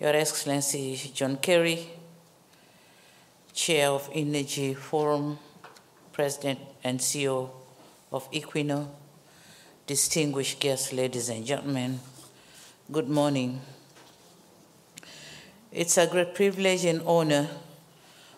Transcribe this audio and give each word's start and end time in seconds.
Your 0.00 0.16
Excellency 0.16 0.96
John 1.12 1.36
Kerry, 1.36 1.86
Chair 3.52 3.90
of 3.90 4.08
Energy 4.14 4.72
Forum, 4.72 5.38
President 6.10 6.58
and 6.82 6.98
CEO 6.98 7.50
of 8.10 8.30
Equinor, 8.32 8.88
distinguished 9.86 10.58
guests, 10.58 10.94
ladies 10.94 11.28
and 11.28 11.44
gentlemen, 11.44 12.00
good 12.90 13.10
morning. 13.10 13.60
It's 15.70 15.98
a 15.98 16.06
great 16.06 16.34
privilege 16.34 16.86
and 16.86 17.02
honor 17.02 17.46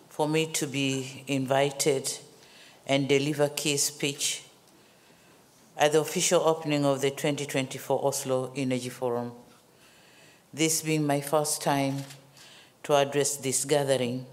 for 0.09 0.27
me 0.27 0.47
to 0.47 0.67
be 0.67 1.23
invited 1.27 2.11
and 2.85 3.07
deliver 3.07 3.47
key 3.47 3.77
speech 3.77 4.43
at 5.77 5.93
the 5.93 6.01
official 6.01 6.41
opening 6.41 6.83
of 6.83 6.99
the 6.99 7.09
2024 7.09 8.05
Oslo 8.05 8.51
Energy 8.53 8.89
Forum. 8.89 9.31
This 10.55 10.83
being 10.83 11.07
my 11.07 11.19
first 11.19 11.63
time 11.63 12.03
to 12.83 12.93
address 12.93 13.37
this 13.37 13.65
gathering, 13.65 14.27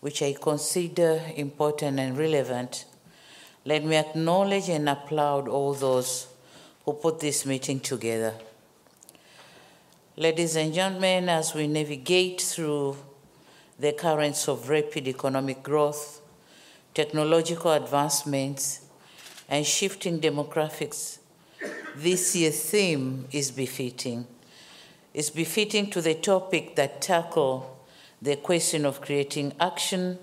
which 0.00 0.22
I 0.22 0.32
consider 0.32 1.20
important 1.36 1.98
and 1.98 2.16
relevant, 2.16 2.86
let 3.66 3.84
me 3.84 3.96
acknowledge 3.96 4.70
and 4.70 4.88
applaud 4.88 5.48
all 5.48 5.74
those 5.74 6.26
who 6.86 6.94
put 6.94 7.20
this 7.20 7.44
meeting 7.44 7.80
together. 7.80 8.32
Ladies 10.16 10.56
and 10.56 10.72
gentlemen, 10.72 11.28
as 11.28 11.54
we 11.54 11.66
navigate 11.66 12.40
through 12.40 12.96
the 13.78 13.92
currents 13.92 14.48
of 14.48 14.70
rapid 14.70 15.06
economic 15.06 15.62
growth, 15.62 16.22
technological 16.94 17.72
advancements, 17.72 18.86
and 19.50 19.66
shifting 19.66 20.18
demographics, 20.18 21.18
this 21.94 22.34
year's 22.34 22.58
theme 22.70 23.26
is 23.32 23.50
befitting 23.50 24.26
is 25.14 25.30
befitting 25.30 25.90
to 25.90 26.00
the 26.00 26.14
topic 26.14 26.76
that 26.76 27.02
tackle 27.02 27.78
the 28.20 28.36
question 28.36 28.86
of 28.86 29.00
creating 29.00 29.52
action, 29.60 30.18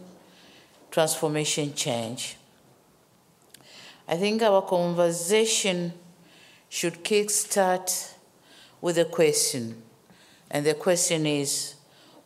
transformation, 0.90 1.74
change. 1.74 2.38
I 4.08 4.16
think 4.16 4.42
our 4.42 4.62
conversation 4.64 5.94
should 6.70 7.04
kickstart 7.04 8.14
with 8.82 8.98
a 8.98 9.06
question, 9.06 9.82
and 10.50 10.66
the 10.66 10.74
question 10.74 11.26
is 11.26 11.76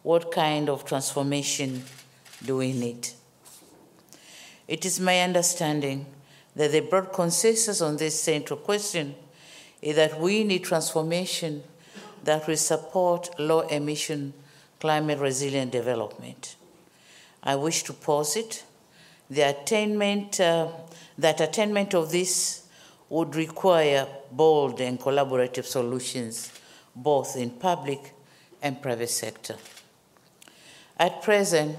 what 0.03 0.31
kind 0.31 0.69
of 0.69 0.85
transformation 0.85 1.83
do 2.45 2.57
we 2.57 2.71
need? 2.71 3.09
It 4.67 4.85
is 4.85 4.99
my 4.99 5.19
understanding 5.21 6.05
that 6.55 6.71
the 6.71 6.81
broad 6.81 7.11
consensus 7.11 7.81
on 7.81 7.97
this 7.97 8.21
central 8.21 8.59
question 8.59 9.15
is 9.81 9.95
that 9.95 10.19
we 10.19 10.43
need 10.43 10.63
transformation 10.63 11.63
that 12.23 12.47
will 12.47 12.57
support 12.57 13.29
low 13.39 13.61
emission, 13.61 14.33
climate 14.79 15.19
resilient 15.19 15.71
development. 15.71 16.55
I 17.43 17.55
wish 17.55 17.83
to 17.83 17.93
posit 17.93 18.63
the 19.29 19.41
attainment, 19.41 20.39
uh, 20.39 20.69
that 21.17 21.41
attainment 21.41 21.93
of 21.93 22.11
this 22.11 22.67
would 23.09 23.35
require 23.35 24.07
bold 24.31 24.79
and 24.79 24.99
collaborative 24.99 25.65
solutions, 25.65 26.51
both 26.95 27.35
in 27.35 27.49
public 27.49 28.13
and 28.61 28.81
private 28.81 29.09
sector. 29.09 29.55
At 30.97 31.21
present, 31.21 31.77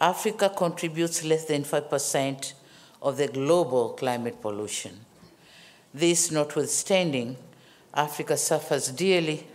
Africa 0.00 0.52
contributes 0.54 1.24
less 1.24 1.46
than 1.46 1.64
5% 1.64 2.52
of 3.02 3.16
the 3.16 3.28
global 3.28 3.90
climate 3.90 4.40
pollution. 4.40 5.00
This 5.92 6.30
notwithstanding, 6.30 7.36
Africa 7.94 8.36
suffers 8.36 8.88
dearly 8.88 9.46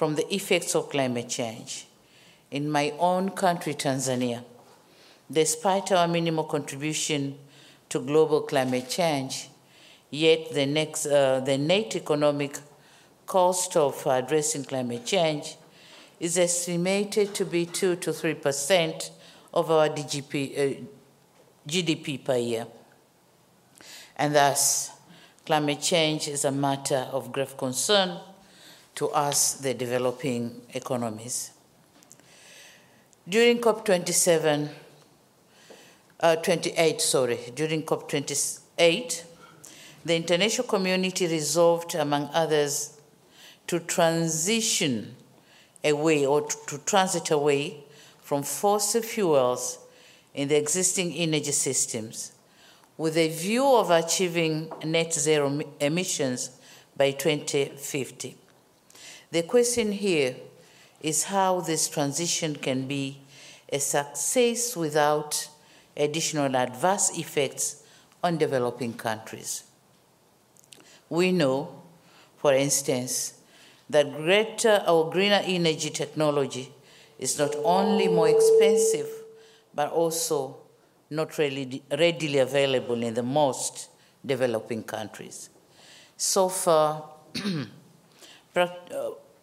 from 0.00 0.14
the 0.14 0.34
effects 0.34 0.74
of 0.74 0.88
climate 0.88 1.28
change. 1.28 1.86
In 2.50 2.70
my 2.70 2.94
own 2.98 3.28
country, 3.32 3.74
Tanzania, 3.74 4.42
despite 5.30 5.92
our 5.92 6.08
minimal 6.08 6.44
contribution 6.44 7.36
to 7.90 8.00
global 8.00 8.40
climate 8.40 8.88
change, 8.88 9.50
yet 10.08 10.54
the, 10.54 10.64
next, 10.64 11.04
uh, 11.04 11.40
the 11.40 11.58
net 11.58 11.96
economic 11.96 12.58
cost 13.26 13.76
of 13.76 14.06
addressing 14.06 14.64
climate 14.64 15.04
change 15.04 15.56
is 16.18 16.38
estimated 16.38 17.34
to 17.34 17.44
be 17.44 17.66
2 17.66 17.96
to 17.96 18.10
3 18.10 18.32
percent 18.36 19.10
of 19.52 19.70
our 19.70 19.90
DGP, 19.90 20.34
uh, 20.58 20.80
GDP 21.68 22.24
per 22.24 22.38
year. 22.38 22.66
And 24.16 24.34
thus, 24.34 24.92
climate 25.44 25.82
change 25.82 26.26
is 26.26 26.46
a 26.46 26.52
matter 26.52 27.06
of 27.12 27.30
grave 27.32 27.58
concern 27.58 28.18
to 28.94 29.08
us, 29.10 29.54
the 29.54 29.74
developing 29.74 30.62
economies. 30.74 31.52
During 33.28 33.58
COP27, 33.58 34.68
uh, 36.20 36.36
28, 36.36 37.00
sorry, 37.00 37.38
during 37.54 37.82
COP28, 37.82 39.24
the 40.04 40.16
international 40.16 40.66
community 40.66 41.26
resolved, 41.26 41.94
among 41.94 42.28
others, 42.32 42.98
to 43.66 43.80
transition 43.80 45.14
away 45.84 46.26
or 46.26 46.42
to, 46.42 46.56
to 46.66 46.78
transit 46.78 47.30
away 47.30 47.84
from 48.20 48.42
fossil 48.42 49.02
fuels 49.02 49.78
in 50.34 50.48
the 50.48 50.56
existing 50.56 51.12
energy 51.14 51.52
systems 51.52 52.32
with 52.96 53.16
a 53.16 53.28
view 53.28 53.66
of 53.66 53.90
achieving 53.90 54.70
net 54.84 55.12
zero 55.14 55.60
emissions 55.80 56.50
by 56.96 57.10
2050. 57.10 58.36
The 59.30 59.42
question 59.42 59.92
here 59.92 60.34
is 61.00 61.24
how 61.24 61.60
this 61.60 61.88
transition 61.88 62.56
can 62.56 62.88
be 62.88 63.20
a 63.72 63.78
success 63.78 64.76
without 64.76 65.48
additional 65.96 66.56
adverse 66.56 67.16
effects 67.16 67.82
on 68.22 68.38
developing 68.38 68.94
countries. 68.94 69.64
We 71.08 71.32
know, 71.32 71.82
for 72.38 72.54
instance, 72.54 73.34
that 73.88 74.12
greater 74.16 74.82
or 74.86 75.10
greener 75.10 75.42
energy 75.44 75.90
technology 75.90 76.72
is 77.18 77.38
not 77.38 77.54
only 77.64 78.08
more 78.08 78.28
expensive, 78.28 79.08
but 79.74 79.90
also 79.90 80.56
not 81.08 81.38
really 81.38 81.82
readily 81.90 82.38
available 82.38 83.02
in 83.02 83.14
the 83.14 83.22
most 83.22 83.90
developing 84.24 84.82
countries. 84.82 85.50
So 86.16 86.48
far, 86.48 87.10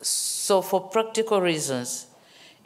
so, 0.02 0.62
for 0.62 0.90
practical 0.90 1.42
reasons, 1.42 2.08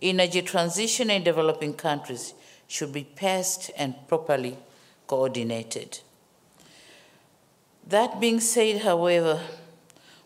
energy 0.01 0.41
transition 0.41 1.09
in 1.09 1.23
developing 1.23 1.73
countries 1.73 2.33
should 2.67 2.91
be 2.91 3.03
paced 3.03 3.71
and 3.77 3.95
properly 4.07 4.57
coordinated. 5.07 5.99
That 7.87 8.19
being 8.19 8.39
said, 8.39 8.81
however, 8.81 9.41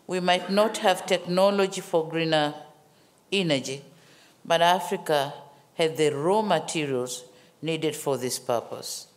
we 0.06 0.20
might 0.20 0.50
not 0.50 0.78
have 0.78 1.06
technology 1.06 1.80
for 1.80 2.08
greener 2.08 2.54
energy, 3.32 3.82
but 4.44 4.62
Africa 4.62 5.34
has 5.74 5.96
the 5.96 6.10
raw 6.10 6.42
materials 6.42 7.24
needed 7.62 7.96
for 7.96 8.16
this 8.16 8.38
purpose. 8.38 9.08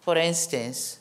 For 0.00 0.16
instance, 0.16 0.98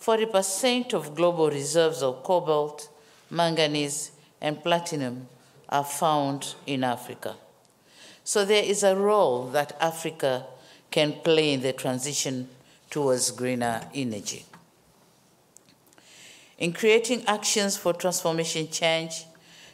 40% 0.00 0.94
of 0.94 1.14
global 1.14 1.48
reserves 1.48 2.02
of 2.02 2.22
cobalt, 2.22 2.88
manganese, 3.30 4.10
and 4.42 4.62
platinum 4.62 5.28
are 5.68 5.84
found 5.84 6.54
in 6.66 6.84
Africa. 6.84 7.36
So 8.24 8.44
there 8.44 8.62
is 8.62 8.82
a 8.82 8.94
role 8.94 9.46
that 9.50 9.76
Africa 9.80 10.44
can 10.90 11.12
play 11.24 11.54
in 11.54 11.62
the 11.62 11.72
transition 11.72 12.48
towards 12.90 13.30
greener 13.30 13.80
energy. 13.94 14.44
In 16.58 16.72
creating 16.72 17.24
actions 17.26 17.76
for 17.76 17.92
transformation 17.92 18.68
change 18.68 19.24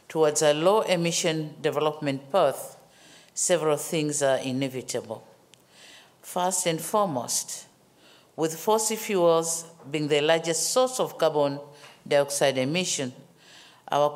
towards 0.08 0.42
a 0.42 0.54
low 0.54 0.82
emission 0.82 1.54
development 1.60 2.30
path, 2.30 2.76
several 3.34 3.76
things 3.76 4.22
are 4.22 4.38
inevitable. 4.38 5.26
First 6.22 6.66
and 6.66 6.80
foremost, 6.80 7.66
with 8.36 8.56
fossil 8.56 8.96
fuels 8.96 9.64
being 9.90 10.08
the 10.08 10.20
largest 10.20 10.70
source 10.72 11.00
of 11.00 11.18
carbon 11.18 11.58
dioxide 12.06 12.56
emission, 12.56 13.12
our 13.90 14.10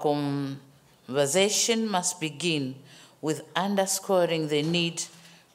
conversation 1.08 1.88
must 1.88 2.20
begin 2.20 2.74
with 3.20 3.42
underscoring 3.56 4.48
the 4.48 4.62
need 4.62 5.02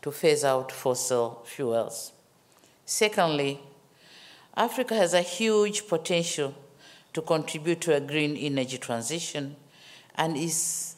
to 0.01 0.11
phase 0.11 0.43
out 0.43 0.71
fossil 0.71 1.43
fuels. 1.45 2.11
Secondly, 2.85 3.59
Africa 4.55 4.95
has 4.95 5.13
a 5.13 5.21
huge 5.21 5.87
potential 5.87 6.55
to 7.13 7.21
contribute 7.21 7.81
to 7.81 7.95
a 7.95 7.99
green 7.99 8.35
energy 8.37 8.77
transition 8.77 9.55
and 10.15 10.37
is 10.37 10.95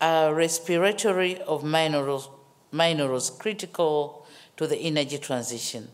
a 0.00 0.32
respiratory 0.32 1.40
of 1.42 1.64
minerals, 1.64 2.28
minerals 2.70 3.30
critical 3.30 4.26
to 4.56 4.66
the 4.66 4.76
energy 4.76 5.18
transition, 5.18 5.88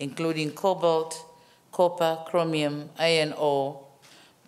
including 0.00 0.50
cobalt, 0.50 1.24
copper, 1.72 2.18
chromium, 2.26 2.90
iron 2.98 3.32
ore, 3.32 3.80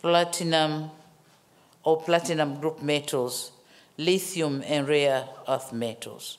platinum, 0.03 0.91
or 1.87 2.03
platinum 2.03 2.61
group 2.61 2.83
metals 2.83 3.53
lithium, 3.99 4.63
and 4.67 4.89
rare 4.89 5.27
earth 5.49 5.73
metals. 5.73 6.39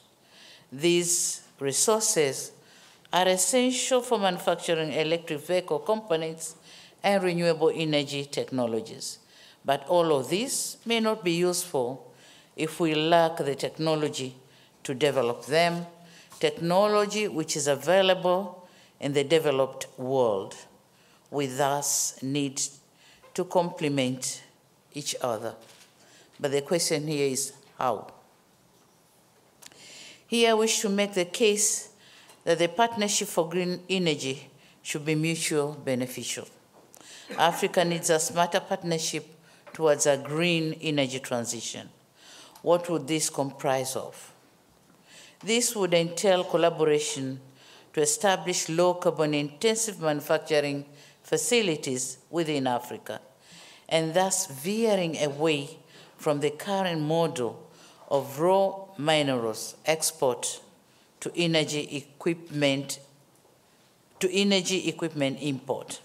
These 0.71 1.41
resources 1.59 2.51
are 3.11 3.27
essential 3.27 4.01
for 4.01 4.19
manufacturing 4.19 4.93
electric 4.93 5.39
vehicle 5.39 5.79
components 5.79 6.55
and 7.03 7.23
renewable 7.23 7.71
energy 7.73 8.25
technologies. 8.25 9.19
But 9.63 9.87
all 9.87 10.15
of 10.15 10.29
this 10.29 10.77
may 10.85 10.99
not 10.99 11.23
be 11.23 11.33
useful 11.33 12.11
if 12.55 12.79
we 12.79 12.95
lack 12.95 13.37
the 13.37 13.55
technology 13.55 14.35
to 14.83 14.93
develop 14.93 15.45
them, 15.45 15.85
technology 16.39 17.27
which 17.27 17.55
is 17.55 17.67
available 17.67 18.67
in 18.99 19.13
the 19.13 19.23
developed 19.23 19.87
world. 19.97 20.55
We 21.31 21.47
thus 21.47 22.21
need 22.21 22.61
to 23.33 23.43
complement 23.43 24.41
each 24.97 25.15
other. 25.21 25.55
But 26.39 26.51
the 26.51 26.61
question 26.61 27.07
here 27.07 27.27
is 27.27 27.53
how? 27.77 28.07
Here 30.27 30.51
I 30.51 30.53
wish 30.53 30.79
to 30.81 30.89
make 30.89 31.13
the 31.13 31.25
case 31.25 31.89
that 32.43 32.59
the 32.59 32.67
partnership 32.67 33.27
for 33.27 33.49
green 33.49 33.81
energy 33.89 34.49
should 34.81 35.05
be 35.05 35.15
mutual 35.15 35.73
beneficial. 35.73 36.47
Africa 37.37 37.83
needs 37.83 38.09
a 38.09 38.19
smarter 38.19 38.59
partnership 38.59 39.25
towards 39.73 40.05
a 40.05 40.17
green 40.17 40.73
energy 40.81 41.19
transition. 41.19 41.89
What 42.61 42.89
would 42.89 43.07
this 43.07 43.29
comprise 43.29 43.95
of? 43.95 44.33
This 45.43 45.75
would 45.75 45.93
entail 45.93 46.43
collaboration 46.43 47.39
to 47.93 48.01
establish 48.01 48.69
low 48.69 48.95
carbon 48.95 49.33
intensive 49.33 50.01
manufacturing 50.01 50.85
facilities 51.21 52.19
within 52.29 52.67
Africa, 52.67 53.19
and 53.89 54.13
thus 54.13 54.47
veering 54.47 55.17
away 55.21 55.77
from 56.17 56.39
the 56.39 56.49
current 56.49 57.01
model 57.01 57.69
of 58.09 58.39
raw 58.39 58.73
minerals 58.97 59.75
export 59.85 60.61
to 61.19 61.31
energy 61.35 61.97
equipment 61.97 62.99
to 64.19 64.33
energy 64.33 64.87
equipment 64.89 65.37
import. 65.41 65.99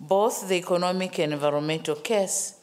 Both 0.00 0.48
the 0.48 0.54
economic 0.54 1.18
and 1.18 1.32
environmental 1.32 1.96
case 1.96 2.54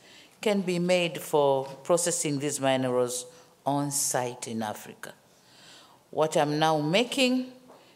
can 0.41 0.61
be 0.61 0.79
made 0.79 1.19
for 1.19 1.65
processing 1.83 2.39
these 2.39 2.59
minerals 2.59 3.25
on 3.65 3.91
site 3.91 4.47
in 4.47 4.63
Africa. 4.63 5.13
What 6.11 6.37
I'm 6.37 6.57
now 6.59 6.79
making 6.79 7.51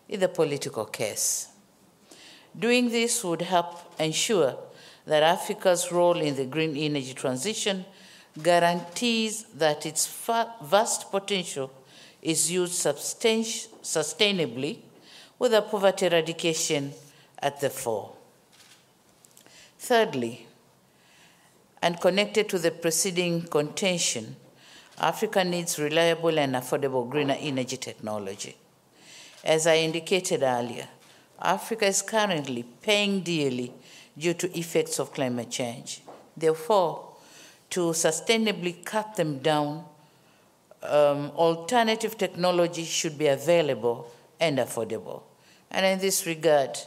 is 0.08 0.20
the 0.20 0.28
political 0.28 0.86
case. 0.86 1.48
Doing 2.58 2.90
this 2.90 3.24
would 3.24 3.42
help 3.42 4.00
ensure 4.00 4.58
that 5.06 5.24
Africa's 5.24 5.92
role 5.92 6.19
in 6.19 6.36
the 6.36 6.46
green 6.46 6.78
energy 6.78 7.13
transition 7.13 7.86
guarantees 8.42 9.44
that 9.56 9.86
its 9.86 10.07
vast 10.62 11.12
potential 11.12 11.72
is 12.22 12.51
used 12.51 12.74
sustainably 12.74 14.80
with 15.38 15.54
a 15.54 15.62
poverty 15.62 16.06
eradication 16.06 16.94
at 17.40 17.60
the 17.62 17.69
fore. 17.69 18.13
Thirdly, 19.80 20.48
and 21.81 22.00
connected 22.02 22.50
to 22.50 22.60
the 22.60 22.72
preceding 22.72 23.44
contention, 23.44 24.36
Africa 25.00 25.45
needs 25.45 25.80
reliable 25.80 26.38
and 26.38 26.56
affordable 26.56 27.10
greener 27.10 27.38
energy 27.40 27.78
technology. 27.78 28.57
As 29.45 29.66
I 29.66 29.78
indicated 29.78 30.44
earlier, 30.44 30.90
Africa 31.42 31.86
is 31.86 32.02
currently 32.02 32.63
paying 32.81 33.22
dearly 33.22 33.72
due 34.19 34.33
to 34.33 34.57
effects 34.57 35.00
of 35.00 35.13
climate 35.13 35.50
change. 35.50 36.01
Therefore, 36.36 37.13
to 37.69 37.92
sustainably 37.92 38.83
cut 38.83 39.16
them 39.16 39.39
down, 39.39 39.86
um, 40.83 41.31
alternative 41.31 42.18
technology 42.18 42.83
should 42.83 43.18
be 43.18 43.27
available 43.27 44.12
and 44.39 44.57
affordable. 44.57 45.24
And 45.71 45.86
in 45.86 46.00
this 46.00 46.25
regard, 46.25 46.77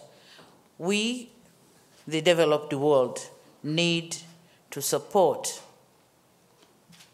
we, 0.79 1.31
the 2.06 2.20
developed 2.20 2.75
world, 2.75 3.20
need 3.62 4.17
to 4.70 4.82
support, 4.82 5.61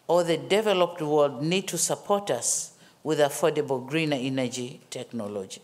or 0.07 0.23
the 0.23 0.37
developed 0.37 1.01
world 1.01 1.43
need 1.43 1.67
to 1.67 1.77
support 1.77 2.31
us 2.31 2.73
with 3.03 3.19
affordable 3.19 3.85
greener 3.85 4.17
energy 4.19 4.81
technology. 4.89 5.61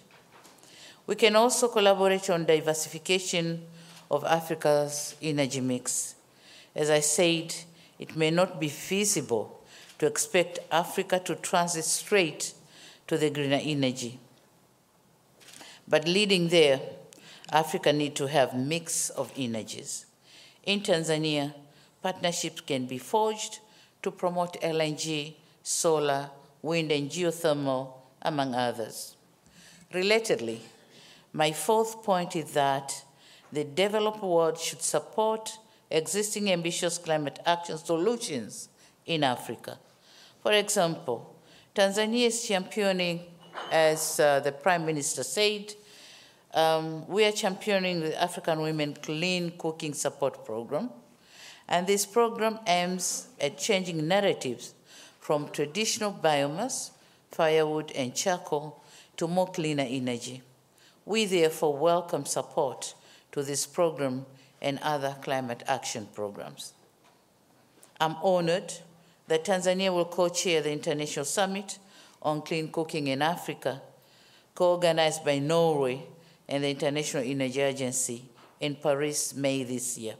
We 1.07 1.15
can 1.15 1.35
also 1.35 1.67
collaborate 1.67 2.29
on 2.29 2.45
diversification 2.45 3.63
of 4.09 4.23
Africa's 4.23 5.15
energy 5.21 5.61
mix. 5.61 6.15
As 6.75 6.89
I 6.89 6.99
said, 6.99 7.55
it 7.99 8.15
may 8.15 8.31
not 8.31 8.59
be 8.59 8.69
feasible 8.69 9.61
to 9.99 10.05
expect 10.05 10.59
Africa 10.71 11.19
to 11.19 11.35
transit 11.35 11.85
straight 11.85 12.53
to 13.07 13.17
the 13.17 13.29
greener 13.29 13.61
energy. 13.61 14.19
But 15.87 16.07
leading 16.07 16.49
there, 16.49 16.79
Africa 17.51 17.93
need 17.93 18.15
to 18.15 18.27
have 18.27 18.55
mix 18.55 19.09
of 19.11 19.31
energies. 19.37 20.05
In 20.63 20.81
Tanzania, 20.81 21.53
partnerships 22.01 22.61
can 22.61 22.87
be 22.87 22.97
forged 22.97 23.59
to 24.01 24.11
promote 24.11 24.59
LNG, 24.61 25.33
solar, 25.61 26.29
wind 26.61 26.91
and 26.91 27.09
geothermal, 27.09 27.93
among 28.21 28.55
others. 28.55 29.15
Relatedly, 29.93 30.59
my 31.31 31.51
fourth 31.51 32.03
point 32.03 32.35
is 32.35 32.51
that 32.53 33.03
the 33.51 33.63
developed 33.63 34.23
world 34.23 34.59
should 34.59 34.81
support 34.81 35.57
existing 35.89 36.51
ambitious 36.51 36.97
climate 36.97 37.39
action 37.45 37.77
solutions 37.77 38.69
in 39.05 39.23
Africa. 39.23 39.77
For 40.41 40.51
example, 40.51 41.35
Tanzania 41.73 42.27
is 42.27 42.47
championing, 42.47 43.21
as 43.71 44.19
uh, 44.19 44.39
the 44.39 44.51
Prime 44.51 44.85
Minister 44.85 45.23
said, 45.23 45.73
um, 46.53 47.05
we 47.07 47.25
are 47.25 47.31
championing 47.31 47.99
the 47.99 48.21
African 48.21 48.61
Women 48.61 48.93
Clean 49.01 49.51
Cooking 49.57 49.93
Support 49.93 50.45
Program. 50.45 50.89
And 51.67 51.85
this 51.85 52.05
program 52.05 52.59
aims 52.67 53.27
at 53.41 53.57
changing 53.57 54.07
narratives 54.07 54.73
from 55.19 55.49
traditional 55.49 56.13
biomass, 56.13 56.91
firewood, 57.31 57.91
and 57.91 58.15
charcoal 58.15 58.81
to 59.17 59.27
more 59.27 59.47
cleaner 59.47 59.85
energy. 59.87 60.43
We 61.05 61.25
therefore 61.25 61.75
welcome 61.75 62.25
support 62.25 62.93
to 63.35 63.43
this 63.43 63.65
program 63.65 64.25
and 64.61 64.79
other 64.81 65.13
climate 65.21 65.61
action 65.67 66.07
programs. 66.15 66.71
I'm 67.99 68.15
honored 68.23 68.73
that 69.27 69.43
Tanzania 69.43 69.93
will 69.93 70.05
co-chair 70.05 70.61
the 70.61 70.71
International 70.71 71.25
Summit 71.25 71.77
on 72.21 72.43
Clean 72.43 72.71
Cooking 72.71 73.07
in 73.07 73.21
Africa, 73.21 73.81
co-organized 74.55 75.25
by 75.25 75.39
Norway 75.39 76.01
and 76.47 76.63
the 76.63 76.69
International 76.69 77.23
Energy 77.23 77.59
Agency 77.59 78.23
in 78.61 78.75
Paris, 78.75 79.35
May 79.35 79.63
this 79.65 79.97
year. 79.97 80.13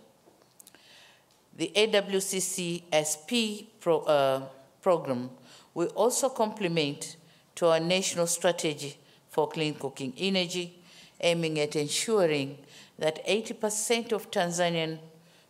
The 1.56 1.72
AWCC 1.74 2.84
SP 2.92 3.72
pro, 3.80 4.00
uh, 4.01 4.42
program 4.82 5.30
will 5.74 5.88
also 5.96 6.28
complement 6.28 7.16
to 7.56 7.68
our 7.68 7.80
national 7.80 8.28
strategy 8.28 8.98
for 9.30 9.48
clean 9.48 9.75
cooking 9.75 10.13
energy, 10.18 10.82
aiming 11.22 11.60
at 11.60 11.76
ensuring 11.76 12.58
that 13.00 13.26
80% 13.28 14.12
of 14.12 14.32
Tanzanian 14.32 15.00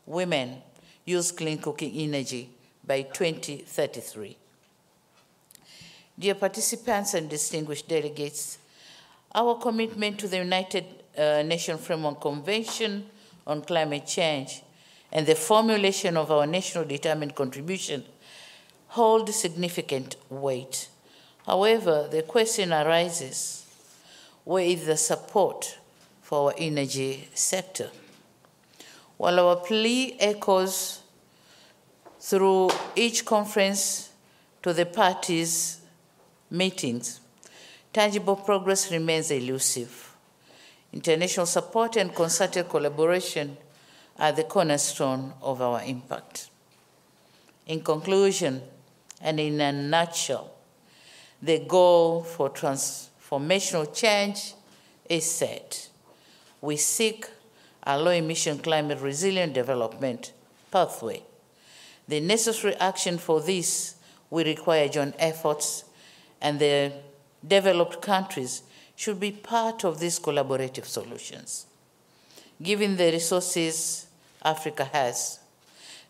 women 0.05 0.61
use 1.05 1.31
clean 1.31 1.59
cooking 1.59 1.93
energy 1.93 2.49
by 2.85 3.03
2033. 3.03 4.37
Dear 6.17 6.35
participants 6.35 7.13
and 7.13 7.29
distinguished 7.29 7.87
delegates, 7.87 8.57
our 9.33 9.55
commitment 9.55 10.17
to 10.19 10.27
the 10.27 10.37
United 10.37 10.85
uh, 11.17 11.43
Nations 11.45 11.85
Framework 11.85 12.21
Convention 12.21 13.05
on 13.45 13.61
Climate 13.61 14.07
Change 14.07 14.61
and 15.11 15.25
the 15.27 15.35
formulation 15.35 16.17
of 16.17 16.31
our 16.31 16.47
national 16.47 16.85
determined 16.85 17.35
contribution 17.35 18.03
hold 18.89 19.29
significant 19.29 20.15
weight. 20.29 20.87
However, 21.45 22.07
the 22.09 22.23
question 22.23 22.71
arises, 22.71 23.64
is 24.45 24.85
the 24.85 24.97
support 24.97 25.77
for 26.21 26.51
our 26.51 26.55
energy 26.57 27.27
sector? 27.33 27.89
While 29.17 29.39
our 29.39 29.55
plea 29.57 30.17
echoes 30.19 31.01
through 32.19 32.69
each 32.95 33.25
conference 33.25 34.11
to 34.61 34.73
the 34.73 34.85
parties' 34.85 35.81
meetings, 36.49 37.19
tangible 37.93 38.35
progress 38.35 38.91
remains 38.91 39.31
elusive. 39.31 40.15
International 40.91 41.45
support 41.45 41.95
and 41.97 42.13
concerted 42.13 42.69
collaboration 42.69 43.57
are 44.17 44.31
the 44.31 44.43
cornerstone 44.43 45.33
of 45.41 45.61
our 45.61 45.81
impact. 45.83 46.49
In 47.67 47.81
conclusion, 47.81 48.61
and 49.21 49.39
in 49.39 49.59
a 49.59 49.71
nutshell, 49.71 50.51
the 51.41 51.59
goal 51.59 52.23
for 52.23 52.49
transformational 53.25 53.93
change 53.93 54.53
is 55.09 55.29
set. 55.29 55.89
We 56.61 56.77
seek 56.77 57.27
a 57.83 57.99
low 57.99 58.11
emission 58.11 58.59
climate 58.59 58.99
resilient 58.99 59.53
development 59.53 60.33
pathway. 60.71 61.23
The 62.07 62.19
necessary 62.19 62.75
action 62.75 63.17
for 63.17 63.41
this 63.41 63.95
will 64.29 64.45
require 64.45 64.87
joint 64.87 65.15
efforts, 65.19 65.85
and 66.41 66.59
the 66.59 66.93
developed 67.47 68.01
countries 68.01 68.63
should 68.95 69.19
be 69.19 69.31
part 69.31 69.83
of 69.83 69.99
these 69.99 70.19
collaborative 70.19 70.85
solutions. 70.85 71.67
Given 72.61 72.95
the 72.95 73.11
resources 73.11 74.07
Africa 74.43 74.85
has, 74.85 75.39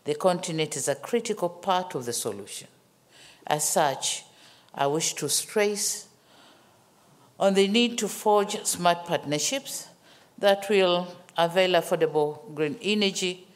the 0.04 0.14
continent 0.14 0.76
is 0.76 0.88
a 0.88 0.94
critical 0.94 1.48
part 1.48 1.94
of 1.94 2.04
the 2.04 2.12
solution. 2.12 2.68
As 3.46 3.68
such, 3.68 4.24
I 4.74 4.86
wish 4.86 5.14
to 5.14 5.28
stress 5.28 6.06
on 7.38 7.54
the 7.54 7.68
need 7.68 7.98
to 7.98 8.08
forge 8.08 8.64
smart 8.64 9.04
partnerships 9.04 9.88
that 10.38 10.68
will 10.68 11.06
avail 11.36 11.72
affordable 11.72 12.54
green 12.54 12.76
energy 12.82 13.46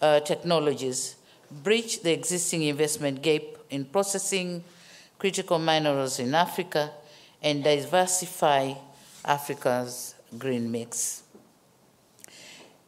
uh, 0.00 0.20
technologies, 0.20 1.16
bridge 1.50 2.00
the 2.00 2.12
existing 2.12 2.62
investment 2.62 3.22
gap 3.22 3.42
in 3.70 3.84
processing 3.84 4.64
critical 5.18 5.58
minerals 5.58 6.18
in 6.18 6.34
Africa, 6.34 6.90
and 7.42 7.62
diversify 7.62 8.72
Africa's 9.24 10.14
green 10.38 10.70
mix. 10.70 11.22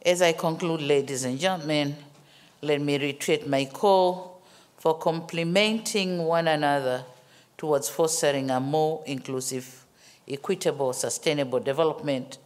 As 0.05 0.21
I 0.21 0.33
conclude, 0.33 0.81
ladies 0.81 1.23
and 1.23 1.39
gentlemen, 1.39 1.95
let 2.61 2.81
me 2.81 2.97
reiterate 2.97 3.47
my 3.47 3.65
call 3.65 4.41
for 4.77 4.97
complementing 4.97 6.23
one 6.25 6.47
another 6.47 7.05
towards 7.57 7.87
fostering 7.87 8.49
a 8.49 8.59
more 8.59 9.03
inclusive, 9.05 9.82
equitable, 10.27 10.93
sustainable 10.93 11.59
development 11.59 12.37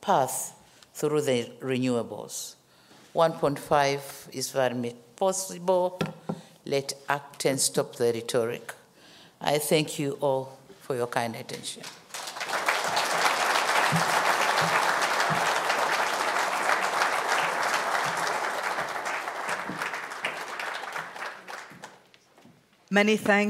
path 0.00 0.54
through 0.94 1.22
the 1.22 1.50
renewables. 1.60 2.54
1.5 3.14 4.34
is 4.34 4.50
very 4.50 4.94
possible. 5.16 6.00
Let 6.64 6.94
act 7.08 7.44
and 7.46 7.58
stop 7.58 7.96
the 7.96 8.12
rhetoric. 8.12 8.74
I 9.40 9.58
thank 9.58 9.98
you 9.98 10.18
all 10.20 10.58
for 10.80 10.96
your 10.96 11.06
kind 11.06 11.34
attention. 11.36 11.82
Many 22.90 23.18
thanks. 23.18 23.46